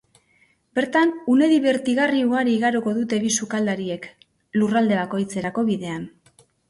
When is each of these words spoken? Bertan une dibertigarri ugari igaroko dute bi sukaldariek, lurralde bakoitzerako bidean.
Bertan 0.77 1.11
une 1.33 1.49
dibertigarri 1.51 2.23
ugari 2.29 2.55
igaroko 2.59 2.93
dute 3.01 3.19
bi 3.25 3.29
sukaldariek, 3.43 4.09
lurralde 4.63 4.99
bakoitzerako 5.03 5.67
bidean. 5.69 6.09